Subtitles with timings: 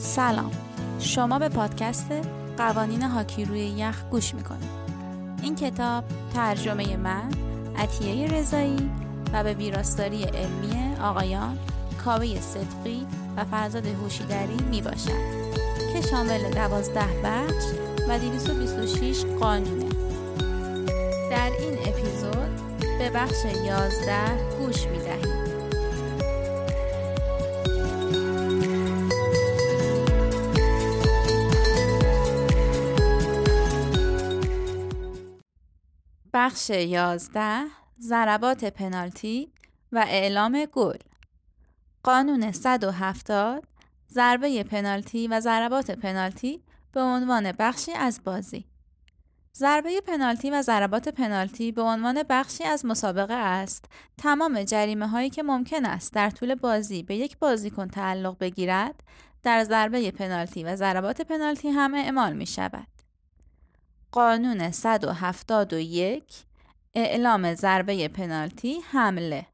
[0.00, 0.50] سلام.
[0.98, 2.12] شما به پادکست
[2.58, 4.70] قوانین هاکی روی یخ گوش می‌کنید.
[5.42, 7.30] این کتاب ترجمه من
[7.78, 8.90] عطیه رضایی
[9.32, 11.58] و به ویراستاری علمی آقایان
[12.04, 15.40] کاوه صدقی و فرزاد هوشیدری می باشد
[15.92, 17.64] که شامل دوازده بخش
[18.08, 19.88] و 226 قانونه.
[21.30, 22.60] در این اپیزود
[22.98, 24.59] به بخش 11
[36.42, 37.64] بخش 11
[38.00, 39.52] ضربات پنالتی
[39.92, 40.96] و اعلام گل.
[42.02, 43.64] قانون 170
[44.12, 48.64] ضربه پنالتی و ضربات پنالتی به عنوان بخشی از بازی.
[49.56, 53.84] ضربه پنالتی و ضربات پنالتی به عنوان بخشی از مسابقه است.
[54.18, 59.02] تمام جریمه هایی که ممکن است در طول بازی به یک بازیکن تعلق بگیرد
[59.42, 62.99] در ضربه پنالتی و ضربات پنالتی هم اعمال می شود.
[64.12, 66.24] قانون 171
[66.94, 69.46] اعلام ضربه پنالتی حمله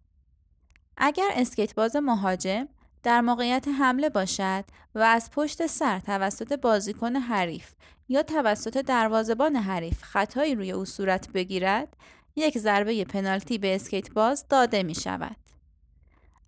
[0.97, 2.69] اگر اسکیتباز مهاجم
[3.03, 7.73] در موقعیت حمله باشد و از پشت سر توسط بازیکن حریف
[8.09, 11.97] یا توسط دروازبان حریف خطایی روی او صورت بگیرد
[12.37, 15.37] یک ضربه پنالتی به اسکیت باز داده می شود.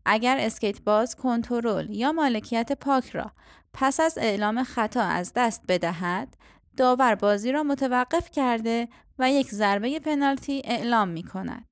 [0.04, 3.32] اگر اسکیت باز کنترل یا مالکیت پاک را
[3.72, 6.36] پس از اعلام خطا از دست بدهد
[6.78, 11.64] داور بازی را متوقف کرده و یک ضربه پنالتی اعلام می کند.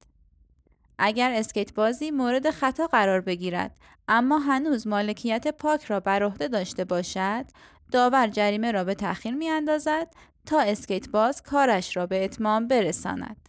[0.98, 3.76] اگر اسکیت بازی مورد خطا قرار بگیرد
[4.08, 7.44] اما هنوز مالکیت پاک را بر عهده داشته باشد
[7.92, 10.08] داور جریمه را به تأخیر می اندازد
[10.46, 13.48] تا اسکیت باز کارش را به اتمام برساند.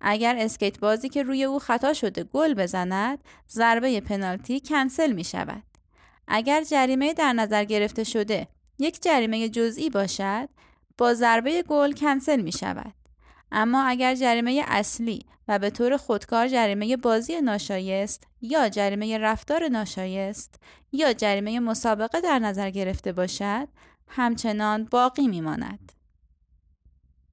[0.00, 3.18] اگر اسکیت بازی که روی او خطا شده گل بزند
[3.50, 5.62] ضربه پنالتی کنسل می شود.
[6.28, 8.48] اگر جریمه در نظر گرفته شده
[8.80, 10.48] یک جریمه جزئی باشد
[10.98, 12.94] با ضربه گل کنسل می شود.
[13.52, 20.54] اما اگر جریمه اصلی و به طور خودکار جریمه بازی ناشایست یا جریمه رفتار ناشایست
[20.92, 23.68] یا جریمه مسابقه در نظر گرفته باشد
[24.08, 25.92] همچنان باقی میماند.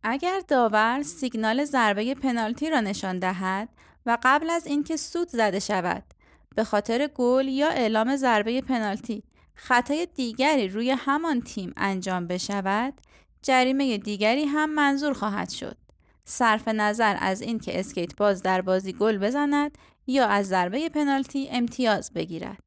[0.03, 3.69] اگر داور سیگنال ضربه پنالتی را نشان دهد
[4.05, 6.03] و قبل از اینکه سود زده شود
[6.55, 9.23] به خاطر گل یا اعلام ضربه پنالتی
[9.59, 12.93] خطای دیگری روی همان تیم انجام بشود
[13.41, 15.77] جریمه دیگری هم منظور خواهد شد.
[16.25, 22.13] صرف نظر از اینکه اسکیت باز در بازی گل بزند یا از ضربه پنالتی امتیاز
[22.13, 22.63] بگیرد.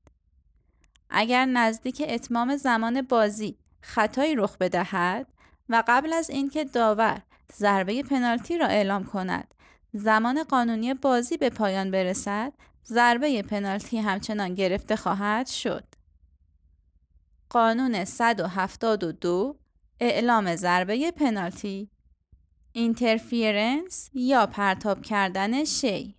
[1.10, 5.26] اگر نزدیک اتمام زمان بازی خطایی رخ بدهد
[5.68, 7.22] و قبل از اینکه داور
[7.54, 9.54] ضربه پنالتی را اعلام کند
[9.94, 12.52] زمان قانونی بازی به پایان برسد
[12.86, 15.89] ضربه پنالتی همچنان گرفته خواهد شد.
[17.50, 19.56] قانون 172
[20.00, 21.90] اعلام ضربه پنالتی.
[22.72, 26.14] اینترفیرنس یا پرتاب کردن شی.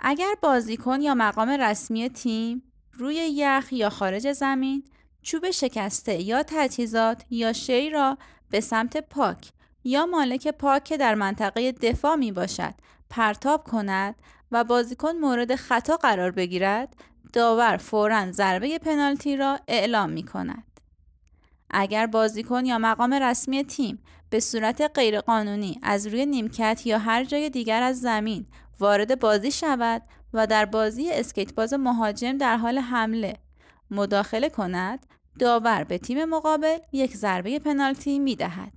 [0.00, 4.84] اگر بازیکن یا مقام رسمی تیم روی یخ یا خارج زمین
[5.22, 8.18] چوب شکسته یا تجهیزات یا شی را
[8.50, 9.52] به سمت پاک
[9.84, 12.74] یا مالک پاک که در منطقه دفاع می باشد
[13.10, 14.14] پرتاب کند
[14.52, 16.96] و بازیکن مورد خطا قرار بگیرد
[17.32, 20.80] داور فورا ضربه پنالتی را اعلام می کند.
[21.70, 27.50] اگر بازیکن یا مقام رسمی تیم به صورت غیرقانونی از روی نیمکت یا هر جای
[27.50, 28.46] دیگر از زمین
[28.80, 33.36] وارد بازی شود و در بازی اسکیتباز مهاجم در حال حمله
[33.90, 35.06] مداخله کند
[35.38, 38.72] داور به تیم مقابل یک ضربه پنالتی می دهد.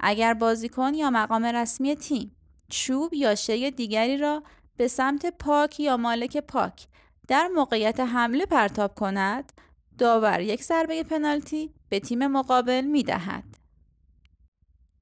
[0.00, 2.36] اگر بازیکن یا مقام رسمی تیم
[2.68, 4.42] چوب یا شی دیگری را
[4.76, 6.86] به سمت پاک یا مالک پاک
[7.28, 9.52] در موقعیت حمله پرتاب کند
[9.98, 13.44] داور یک ضربه پنالتی به تیم مقابل می دهد.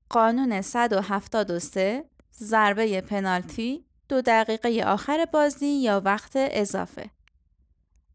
[0.08, 7.10] قانون 173 ضربه پنالتی دو دقیقه آخر بازی یا وقت اضافه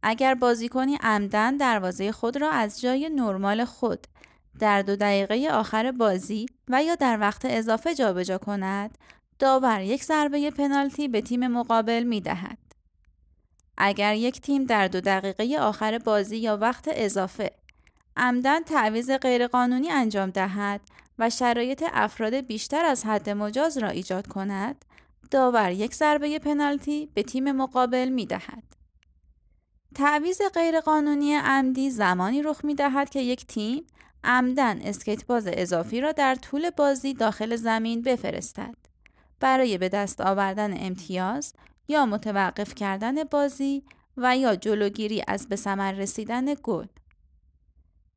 [0.04, 4.08] اگر بازیکنی عمدن دروازه خود را از جای نرمال خود
[4.60, 8.98] در دو دقیقه آخر بازی و یا در وقت اضافه جابجا کند
[9.40, 12.67] داور یک ضربه پنالتی به تیم مقابل می دهد.
[13.78, 17.52] اگر یک تیم در دو دقیقه آخر بازی یا وقت اضافه
[18.18, 20.82] عمدن تعویز غیرقانونی انجام دهد
[21.20, 24.86] و شرایط افراد بیشتر از حد مجاز را ایجاد کند
[25.32, 28.64] داور یک ضربه پنالتی به تیم مقابل می دهد.
[29.96, 33.84] تعویز غیرقانونی عمدی زمانی رخ می دهد که یک تیم
[34.24, 38.76] عمدن اسکیتباز اضافی را در طول بازی داخل زمین بفرستد
[39.40, 41.54] برای به دست آوردن امتیاز
[41.88, 43.84] یا متوقف کردن بازی
[44.18, 46.86] و یا جلوگیری از به ثمر رسیدن گل.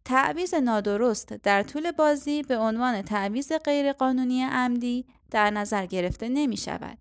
[0.05, 6.99] تعویز نادرست در طول بازی به عنوان تعویز غیرقانونی عمدی در نظر گرفته نمی شود.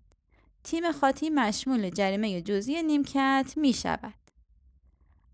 [0.64, 4.14] تیم خاطی مشمول جریمه جزئی نیمکت می شود.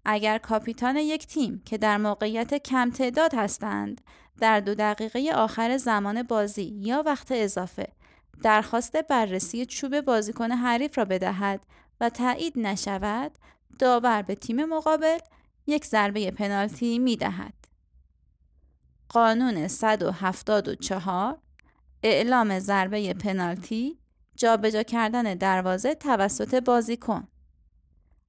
[0.04, 4.00] اگر کاپیتان یک تیم که در موقعیت کم تعداد هستند
[4.40, 7.88] در دو دقیقه آخر زمان بازی یا وقت اضافه
[8.42, 11.66] درخواست بررسی چوب بازیکن حریف را بدهد
[12.00, 13.32] و تایید نشود
[13.78, 15.18] داور به تیم مقابل
[15.66, 17.54] یک ضربه پنالتی می دهد.
[19.08, 21.38] قانون 174
[22.02, 23.98] اعلام ضربه پنالتی
[24.36, 27.28] جابجا کردن دروازه توسط بازیکن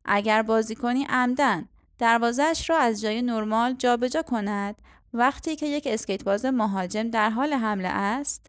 [0.05, 1.67] اگر بازیکنی عمدن
[1.97, 4.75] دروازهش را از جای نرمال جابجا کند
[5.13, 8.47] وقتی که یک اسکیت باز مهاجم در حال حمله است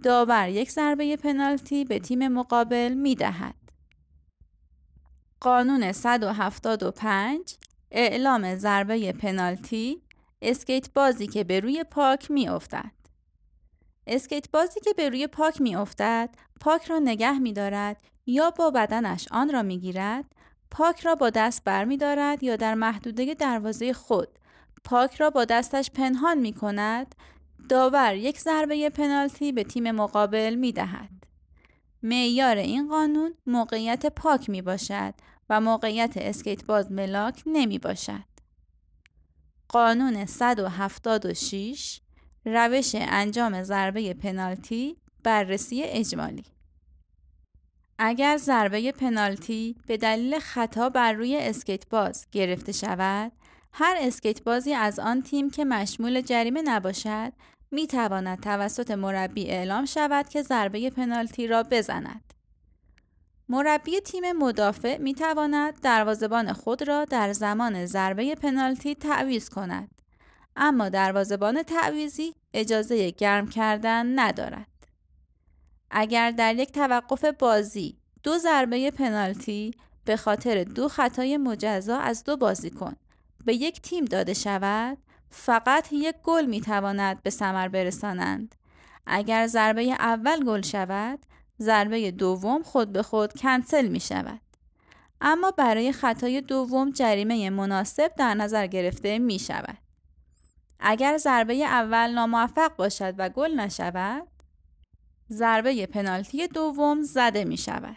[0.00, 3.54] داور یک ضربه پنالتی به تیم مقابل می دهد.
[5.40, 7.56] قانون 175
[7.90, 10.02] اعلام ضربه پنالتی
[10.42, 12.92] اسکیت بازی که به روی پاک می افتد.
[14.06, 16.30] اسکیت بازی که به روی پاک می افتد
[16.60, 20.24] پاک را نگه می دارد یا با بدنش آن را می گیرد
[20.70, 24.28] پاک را با دست بر می دارد یا در محدوده دروازه خود
[24.84, 27.14] پاک را با دستش پنهان می کند
[27.70, 31.10] داور یک ضربه پنالتی به تیم مقابل می دهد.
[32.02, 35.14] معیار این قانون موقعیت پاک می باشد
[35.50, 38.24] و موقعیت اسکیت باز ملاک نمی باشد.
[39.68, 42.00] قانون 176
[42.44, 46.44] روش انجام ضربه پنالتی بررسی اجمالی
[47.98, 53.32] اگر ضربه پنالتی به دلیل خطا بر روی اسکیت باز گرفته شود
[53.72, 57.32] هر اسکیت بازی از آن تیم که مشمول جریمه نباشد
[57.70, 62.34] می تواند توسط مربی اعلام شود که ضربه پنالتی را بزند.
[63.48, 69.90] مربی تیم مدافع می تواند دروازبان خود را در زمان ضربه پنالتی تعویز کند.
[70.56, 74.66] اما دروازبان تعویزی اجازه گرم کردن ندارد.
[75.90, 79.70] اگر در یک توقف بازی دو ضربه پنالتی
[80.04, 82.96] به خاطر دو خطای مجزا از دو بازیکن
[83.44, 84.98] به یک تیم داده شود
[85.30, 88.54] فقط یک گل می تواند به ثمر برسانند.
[89.06, 91.18] اگر ضربه اول گل شود،
[91.60, 94.40] ضربه دوم خود به خود کنسل می شود.
[95.20, 99.78] اما برای خطای دوم جریمه مناسب در نظر گرفته می شود.
[100.80, 104.28] اگر ضربه اول ناموفق باشد و گل نشود،
[105.32, 107.96] ضربه پنالتی دوم زده می شود.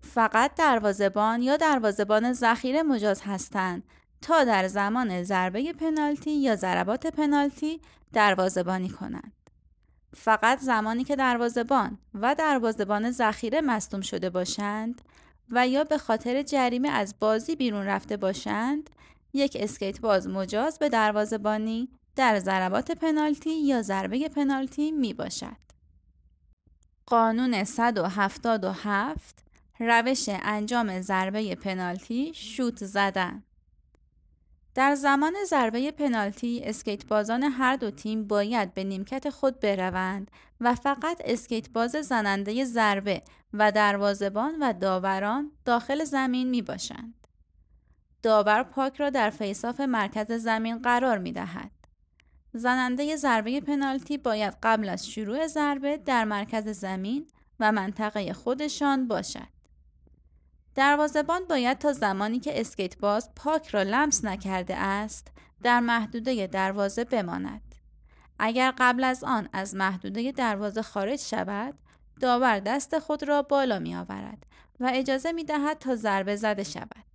[0.00, 3.82] فقط دروازبان یا دروازبان ذخیره مجاز هستند
[4.22, 7.80] تا در زمان ضربه پنالتی یا ضربات پنالتی
[8.12, 9.32] دروازه‌بانی کنند.
[10.14, 15.02] فقط زمانی که دروازه‌بان و دروازه‌بان ذخیره مصدوم شده باشند
[15.50, 18.90] و یا به خاطر جریمه از بازی بیرون رفته باشند،
[19.32, 25.66] یک اسکیت باز مجاز به دروازه‌بانی در ضربات پنالتی یا ضربه پنالتی می باشد.
[27.06, 29.38] قانون 177
[29.80, 33.42] روش انجام ضربه پنالتی شوت زدن
[34.76, 40.30] در زمان ضربه پنالتی اسکیت بازان هر دو تیم باید به نیمکت خود بروند
[40.60, 47.26] و فقط اسکیت باز زننده ضربه و دروازبان و داوران داخل زمین می باشند.
[48.22, 51.70] داور پاک را در فیس‌آف مرکز زمین قرار می دهد.
[52.52, 57.26] زننده ضربه پنالتی باید قبل از شروع ضربه در مرکز زمین
[57.60, 59.55] و منطقه خودشان باشد.
[60.76, 67.04] دروازبان باید تا زمانی که اسکیت باز پاک را لمس نکرده است در محدوده دروازه
[67.04, 67.74] بماند.
[68.38, 71.74] اگر قبل از آن از محدوده دروازه خارج شود،
[72.20, 74.46] داور دست خود را بالا می آورد
[74.80, 77.06] و اجازه می دهد تا ضربه زده شود.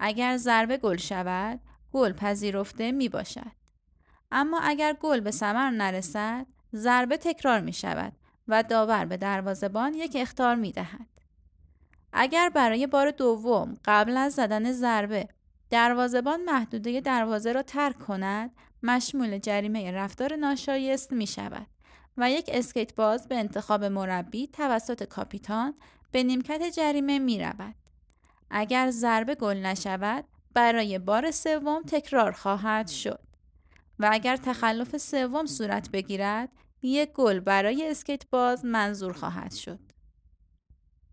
[0.00, 1.60] اگر ضربه گل شود،
[1.92, 3.52] گل پذیرفته می باشد.
[4.32, 8.12] اما اگر گل به ثمر نرسد، ضربه تکرار می شود
[8.48, 11.09] و داور به دروازبان یک اختار می دهد.
[12.12, 15.28] اگر برای بار دوم قبل از زدن ضربه
[15.70, 18.50] دروازبان محدوده دروازه را ترک کند
[18.82, 21.66] مشمول جریمه رفتار ناشایست می شود
[22.16, 25.74] و یک اسکیت باز به انتخاب مربی توسط کاپیتان
[26.12, 27.74] به نیمکت جریمه می رود.
[28.50, 30.24] اگر ضربه گل نشود
[30.54, 33.20] برای بار سوم تکرار خواهد شد
[33.98, 36.48] و اگر تخلف سوم صورت بگیرد
[36.82, 39.89] یک گل برای اسکیت باز منظور خواهد شد.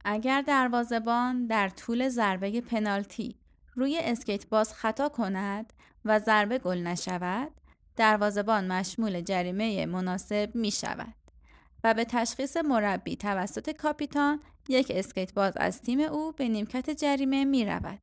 [0.10, 3.36] اگر دروازبان در طول ضربه پنالتی
[3.76, 5.74] روی اسکیت باز خطا کند
[6.06, 7.52] و ضربه گل نشود،
[7.96, 11.14] دروازبان مشمول جریمه مناسب می شود
[11.84, 17.46] و به تشخیص مربی توسط کاپیتان یک اسکیت باز از تیم او به نیمکت جریمه
[17.46, 18.02] می رود.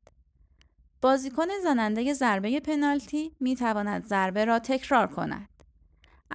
[1.01, 5.54] بازیکن زننده ضربه پنالتی می تواند ضربه را تکرار کند.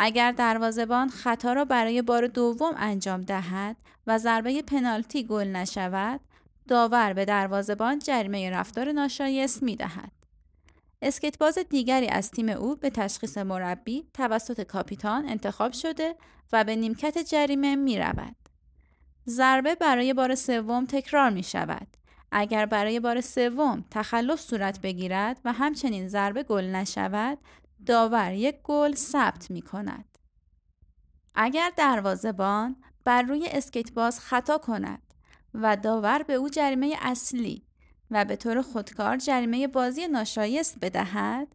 [0.01, 3.77] اگر دروازبان خطا را برای بار دوم انجام دهد
[4.07, 6.19] و ضربه پنالتی گل نشود،
[6.67, 10.11] داور به دروازبان جریمه رفتار ناشایست می دهد.
[11.01, 16.15] اسکتباز دیگری از تیم او به تشخیص مربی توسط کاپیتان انتخاب شده
[16.53, 18.35] و به نیمکت جریمه می رود.
[19.27, 21.87] ضربه برای بار سوم تکرار می شود.
[22.31, 27.37] اگر برای بار سوم تخلف صورت بگیرد و همچنین ضربه گل نشود،
[27.85, 30.17] داور یک گل ثبت می کند.
[31.35, 35.01] اگر دروازبان بر روی اسکیتباز خطا کند
[35.53, 37.63] و داور به او جریمه اصلی
[38.11, 41.47] و به طور خودکار جریمه بازی ناشایست بدهد،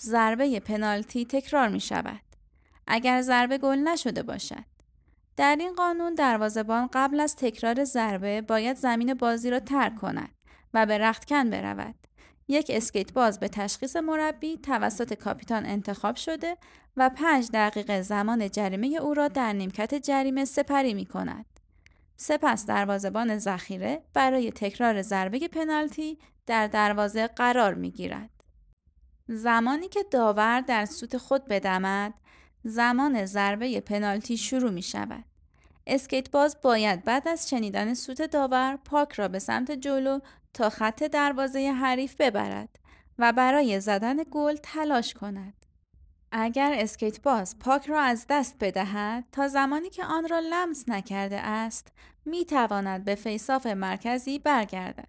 [0.00, 2.20] ضربه پنالتی تکرار می شود.
[2.86, 4.64] اگر ضربه گل نشده باشد.
[5.36, 10.30] در این قانون دروازبان قبل از تکرار ضربه باید زمین بازی را ترک کند
[10.74, 11.94] و به رختکن برود.
[12.48, 16.56] یک اسکیت باز به تشخیص مربی توسط کاپیتان انتخاب شده
[16.96, 21.46] و پنج دقیقه زمان جریمه او را در نیمکت جریمه سپری می کند.
[22.16, 28.30] سپس دروازبان ذخیره برای تکرار ضربه پنالتی در دروازه قرار می گیرد.
[29.28, 32.14] زمانی که داور در سوت خود بدمد،
[32.64, 35.24] زمان ضربه پنالتی شروع می شود.
[35.86, 40.18] اسکیت باز باید بعد از شنیدن سوت داور پاک را به سمت جلو
[40.54, 42.78] تا خط دروازه حریف ببرد
[43.18, 45.66] و برای زدن گل تلاش کند.
[46.32, 51.40] اگر اسکیت باز پاک را از دست بدهد تا زمانی که آن را لمس نکرده
[51.40, 51.92] است
[52.24, 55.08] می تواند به فیس‌آف مرکزی برگردد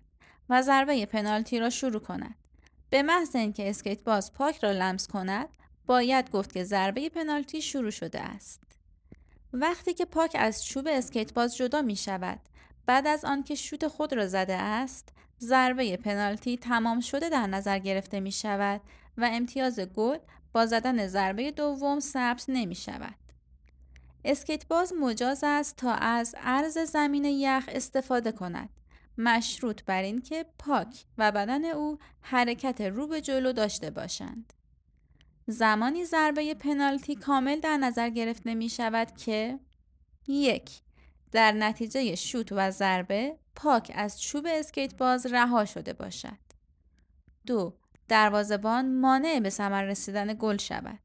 [0.50, 2.36] و ضربه پنالتی را شروع کند.
[2.90, 5.50] به محض اینکه اسکیت باز پاک را لمس کند
[5.86, 8.62] باید گفت که ضربه پنالتی شروع شده است.
[9.54, 12.40] وقتی که پاک از چوب اسکیت باز جدا می شود
[12.86, 18.20] بعد از آنکه شوت خود را زده است ضربه پنالتی تمام شده در نظر گرفته
[18.20, 18.82] می شود
[19.18, 20.18] و امتیاز گل
[20.54, 23.16] با زدن ضربه دوم ثبت نمی شود.
[24.26, 28.70] اسکیت باز مجاز است تا از عرض زمین یخ استفاده کند.
[29.18, 34.54] مشروط بر اینکه پاک و بدن او حرکت رو به جلو داشته باشند.
[35.48, 39.60] زمانی ضربه پنالتی کامل در نظر گرفته می شود که
[40.28, 40.82] یک
[41.36, 46.38] در نتیجه شوت و ضربه پاک از چوب اسکیت باز رها شده باشد.
[47.46, 47.74] دو
[48.08, 51.00] دروازبان مانع به ثمر رسیدن گل شود.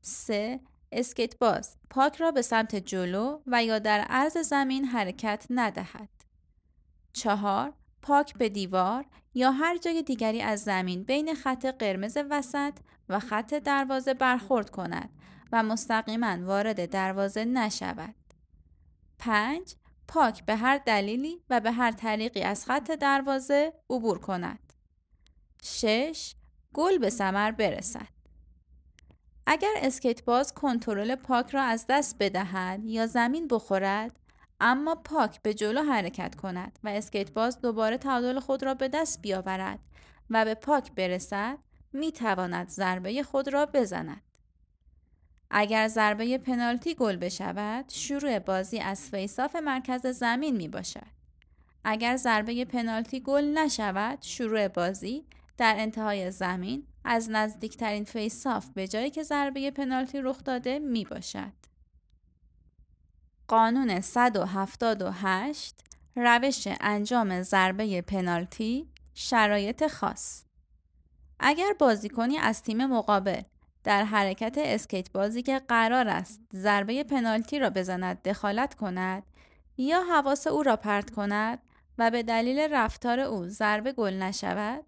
[0.00, 0.60] 3.
[0.92, 6.08] اسکیت باز پاک را به سمت جلو و یا در عرض زمین حرکت ندهد.
[7.12, 7.72] 4.
[8.02, 12.74] پاک به دیوار یا هر جای دیگری از زمین بین خط قرمز وسط
[13.08, 15.10] و خط دروازه برخورد کند
[15.52, 18.14] و مستقیما وارد دروازه نشود.
[19.24, 19.74] 5.
[20.08, 24.72] پاک به هر دلیلی و به هر طریقی از خط دروازه عبور کند.
[25.62, 26.34] 6.
[26.74, 28.08] گل به ثمر برسد.
[29.46, 34.20] اگر اسکیت باز کنترل پاک را از دست بدهد یا زمین بخورد
[34.60, 39.22] اما پاک به جلو حرکت کند و اسکیت باز دوباره تعادل خود را به دست
[39.22, 39.80] بیاورد
[40.30, 41.58] و به پاک برسد
[41.92, 44.31] می تواند ضربه خود را بزند.
[45.54, 51.06] اگر ضربه پنالتی گل بشود شروع بازی از فیس‌آف مرکز زمین می باشد.
[51.84, 55.24] اگر ضربه پنالتی گل نشود شروع بازی
[55.56, 61.52] در انتهای زمین از نزدیکترین فیصاف به جایی که ضربه پنالتی رخ داده می باشد.
[63.48, 65.80] قانون 178
[66.16, 70.44] روش انجام ضربه پنالتی شرایط خاص
[71.40, 73.42] اگر بازیکنی از تیم مقابل
[73.84, 79.22] در حرکت اسکیت بازی که قرار است ضربه پنالتی را بزند دخالت کند
[79.76, 81.58] یا حواس او را پرت کند
[81.98, 84.84] و به دلیل رفتار او ضربه گل نشود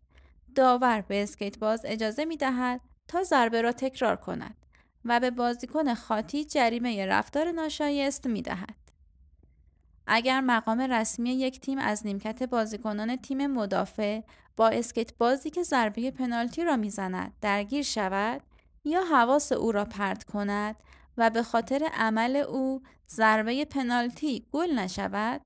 [0.54, 4.56] داور به اسکیت باز اجازه می دهد تا ضربه را تکرار کند
[5.04, 8.76] و به بازیکن خاطی جریمه رفتار ناشایست می دهد.
[10.06, 14.20] اگر مقام رسمی یک تیم از نیمکت بازیکنان تیم مدافع
[14.56, 18.40] با اسکیت بازی که ضربه پنالتی را می‌زند درگیر شود
[18.84, 20.76] یا حواس او را پرت کند
[21.16, 25.40] و به خاطر عمل او ضربه پنالتی گل نشود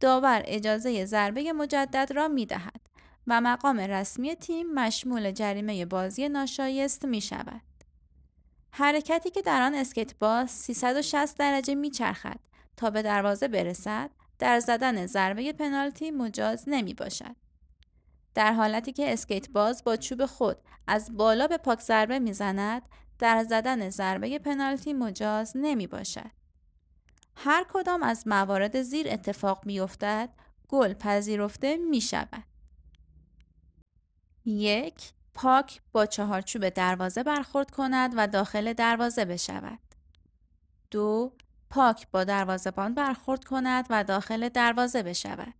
[0.00, 2.80] داور اجازه ضربه مجدد را می دهد
[3.26, 7.62] و مقام رسمی تیم مشمول جریمه بازی ناشایست می شود.
[8.70, 12.40] حرکتی که در آن اسکیت باز 360 درجه می چرخد
[12.76, 17.36] تا به دروازه برسد در زدن ضربه پنالتی مجاز نمی باشد.
[18.34, 22.82] در حالتی که اسکیت باز با چوب خود از بالا به پاک ضربه می‌زند
[23.18, 26.30] در زدن ضربه پنالتی مجاز نمی باشد.
[27.36, 30.28] هر کدام از موارد زیر اتفاق می افتد
[30.68, 32.44] گل پذیرفته می شود.
[34.44, 39.78] یک پاک با چهارچوب دروازه برخورد کند و داخل دروازه بشود.
[40.90, 41.32] دو
[41.70, 45.54] پاک با دروازهبان برخورد کند و داخل دروازه بشود.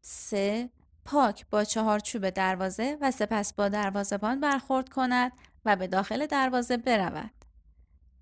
[0.00, 0.70] سه
[1.04, 5.32] پاک با چهارچوب دروازه و سپس با دروازهبان برخورد کند
[5.64, 7.30] و به داخل دروازه برود.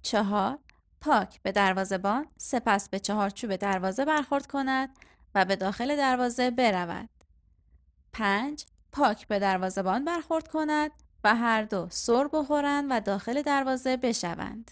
[0.03, 0.59] چهار
[1.01, 4.97] پاک به دروازهبان سپس به چهارچوب دروازه برخورد کند
[5.35, 7.09] و به داخل دروازه برود.
[8.13, 10.91] پنج پاک به دروازهبان برخورد کند
[11.25, 14.71] و هر دو سر بخورند و داخل دروازه بشوند.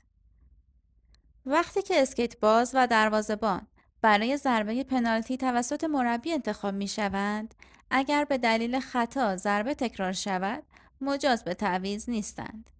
[1.46, 3.66] وقتی که اسکیت باز و دروازهبان
[4.02, 7.54] برای ضربه پنالتی توسط مربی انتخاب می شوند،
[7.90, 10.62] اگر به دلیل خطا ضربه تکرار شود،
[11.00, 12.70] مجاز به تعویض نیستند.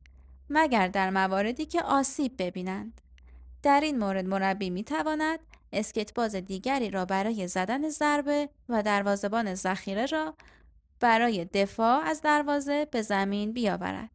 [0.50, 3.00] مگر در مواردی که آسیب ببینند.
[3.62, 5.38] در این مورد مربی می تواند
[5.72, 10.34] اسکیت باز دیگری را برای زدن ضربه و دروازبان ذخیره را
[11.00, 14.10] برای دفاع از دروازه به زمین بیاورد.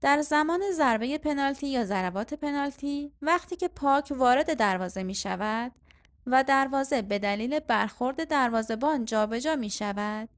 [0.00, 5.72] در زمان ضربه پنالتی یا ضربات پنالتی وقتی که پاک وارد دروازه می شود
[6.26, 10.28] و دروازه به دلیل برخورد دروازهبان جابجا می شود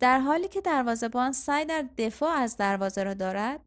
[0.00, 3.60] در حالی که دروازهبان سعی در دفاع از دروازه را دارد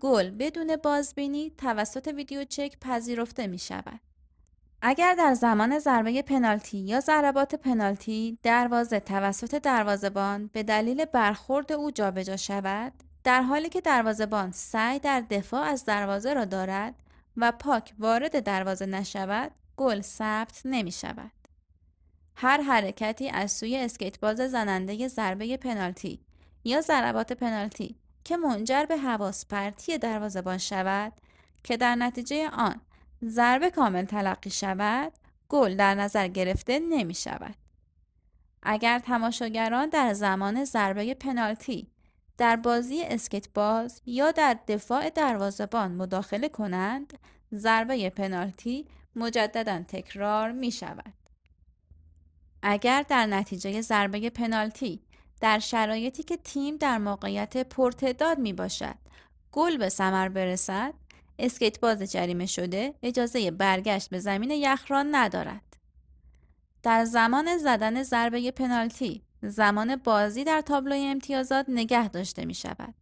[0.00, 4.00] گل بدون بازبینی توسط ویدیو چک پذیرفته می شود.
[4.82, 11.90] اگر در زمان ضربه پنالتی یا ضربات پنالتی دروازه توسط دروازهبان به دلیل برخورد او
[11.90, 12.92] جابجا شود
[13.24, 16.94] در حالی که دروازهبان سعی در دفاع از دروازه را دارد
[17.36, 21.32] و پاک وارد دروازه نشود گل ثبت نمی شود.
[22.36, 26.20] هر حرکتی از سوی اسکیتباز زننده ضربه پنالتی
[26.64, 31.12] یا ضربات پنالتی که منجر به حواس پرتی دروازهبان شود
[31.64, 32.80] که در نتیجه آن
[33.24, 35.12] ضربه کامل تلقی شود
[35.48, 37.54] گل در نظر گرفته نمی شود.
[38.62, 41.90] اگر تماشاگران در زمان ضربه پنالتی
[42.38, 47.18] در بازی اسکت باز یا در دفاع دروازبان مداخله کنند
[47.54, 51.12] ضربه پنالتی مجددا تکرار می شود.
[52.62, 55.00] اگر در نتیجه ضربه پنالتی
[55.40, 58.94] در شرایطی که تیم در موقعیت پرتداد می باشد
[59.52, 60.94] گل به ثمر برسد
[61.38, 65.76] اسکیت باز جریمه شده اجازه برگشت به زمین یخ را ندارد.
[66.82, 72.94] در زمان زدن ضربه پنالتی زمان بازی در تابلوی امتیازات نگه داشته می شود.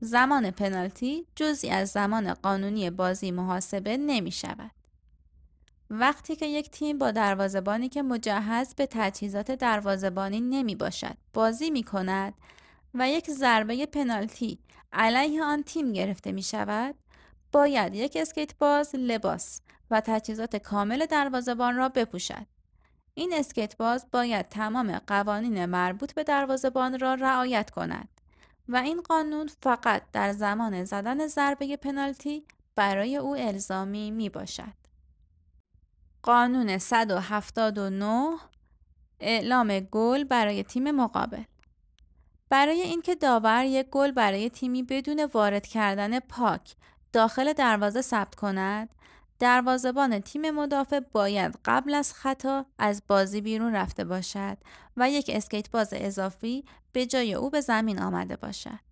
[0.00, 4.70] زمان پنالتی جزی از زمان قانونی بازی محاسبه نمی شود.
[5.90, 11.82] وقتی که یک تیم با دروازبانی که مجهز به تجهیزات دروازبانی نمی باشد بازی می
[11.82, 12.34] کند
[12.94, 14.58] و یک ضربه پنالتی
[14.92, 16.94] علیه آن تیم گرفته می شود
[17.52, 19.60] باید یک اسکیت باز لباس
[19.90, 22.46] و تجهیزات کامل دروازبان را بپوشد.
[23.18, 28.08] این اسکیت باز باید تمام قوانین مربوط به دروازبان را رعایت کند
[28.68, 34.72] و این قانون فقط در زمان زدن ضربه پنالتی برای او الزامی می باشد.
[36.22, 38.36] قانون 179
[39.20, 41.44] اعلام گل برای تیم مقابل
[42.48, 46.76] برای اینکه داور یک گل برای تیمی بدون وارد کردن پاک
[47.12, 48.88] داخل دروازه ثبت کند
[49.38, 54.58] دروازهبان تیم مدافع باید قبل از خطا از بازی بیرون رفته باشد
[54.96, 58.86] و یک اسکیت باز اضافی به جای او به زمین آمده باشد.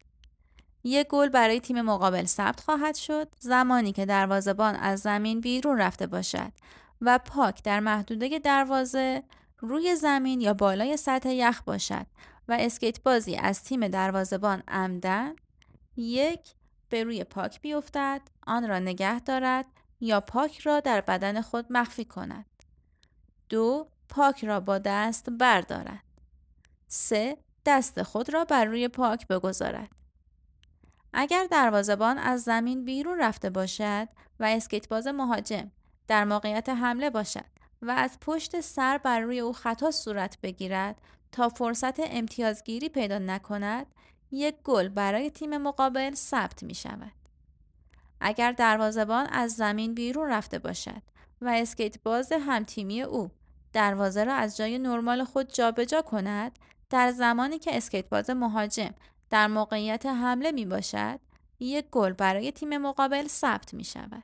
[0.84, 6.06] یک گل برای تیم مقابل ثبت خواهد شد زمانی که دروازه‌بان از زمین بیرون رفته
[6.06, 6.52] باشد
[7.00, 9.22] و پاک در محدوده دروازه
[9.58, 12.06] روی زمین یا بالای سطح یخ باشد
[12.48, 15.34] و اسکیت بازی از تیم دروازه‌بان عمداً
[15.96, 16.40] یک
[16.88, 19.66] به روی پاک بیفتد آن را نگه دارد
[20.04, 22.46] یا پاک را در بدن خود مخفی کند.
[23.48, 26.02] دو پاک را با دست بردارد.
[26.88, 27.36] سه
[27.66, 29.88] دست خود را بر روی پاک بگذارد.
[31.12, 34.08] اگر دروازبان از زمین بیرون رفته باشد
[34.40, 35.70] و اسکیتباز مهاجم
[36.08, 41.00] در موقعیت حمله باشد و از پشت سر بر روی او خطا صورت بگیرد
[41.32, 43.86] تا فرصت امتیازگیری پیدا نکند
[44.30, 47.23] یک گل برای تیم مقابل ثبت می شود.
[48.26, 51.02] اگر دروازبان از زمین بیرون رفته باشد
[51.40, 53.30] و اسکیت باز همتیمی او
[53.72, 56.58] دروازه را از جای نرمال خود جابجا جا کند
[56.90, 58.94] در زمانی که اسکیت باز مهاجم
[59.30, 61.20] در موقعیت حمله می باشد
[61.60, 64.22] یک گل برای تیم مقابل ثبت می شود.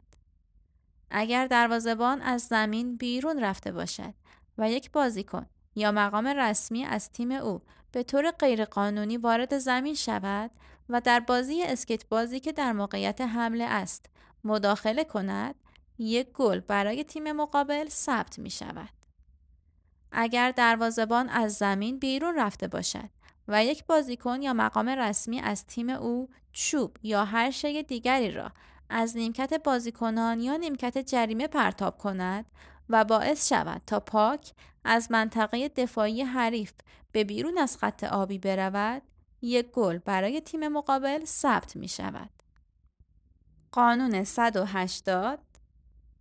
[1.11, 4.15] اگر دروازبان از زمین بیرون رفته باشد
[4.59, 10.50] و یک بازیکن یا مقام رسمی از تیم او به طور غیرقانونی وارد زمین شود
[10.88, 14.07] و در بازی اسکیت بازی که در موقعیت حمله است
[14.44, 15.55] مداخله کند
[15.98, 18.88] یک گل برای تیم مقابل ثبت می شود.
[20.12, 23.11] اگر دروازبان از زمین بیرون رفته باشد
[23.48, 28.53] و یک بازیکن یا مقام رسمی از تیم او چوب یا هر شی دیگری را
[28.88, 32.44] از نیمکت بازیکنان یا نیمکت جریمه پرتاب کند
[32.88, 34.53] و باعث شود تا پاک
[34.85, 36.73] از منطقه دفاعی حریف
[37.12, 39.03] به بیرون از خط آبی برود
[39.43, 42.31] یک گل برای تیم مقابل ثبت می شود.
[43.73, 45.38] قانون 180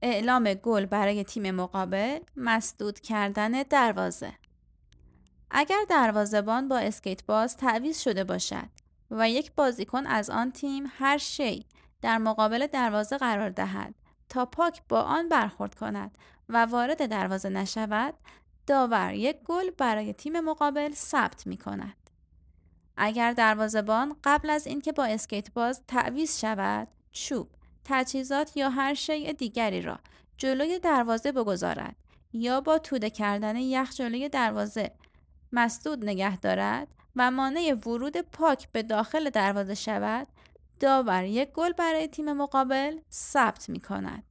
[0.02, 4.34] اعلام گل برای تیم مقابل مسدود کردن دروازه
[5.52, 8.70] اگر دروازهبان با اسکیت باز تعویض شده باشد
[9.12, 11.66] و یک بازیکن از آن تیم هر شی
[12.02, 13.96] در مقابل دروازه قرار دهد
[14.30, 16.18] تا پاک با آن برخورد کند
[16.50, 18.14] و وارد دروازه نشود
[18.70, 22.10] داور یک گل برای تیم مقابل ثبت می کند.
[22.98, 27.50] اگر دروازهبان قبل از اینکه با اسکیت باز تعویض شود چوب
[27.86, 30.00] تجهیزات یا هر شیء دیگری را
[30.38, 31.96] جلوی دروازه بگذارد
[32.34, 34.92] یا با توده کردن یخ جلوی دروازه
[35.52, 40.28] مسدود نگه دارد و مانع ورود پاک به داخل دروازه شود
[40.80, 44.29] داور یک گل برای تیم مقابل ثبت می کند.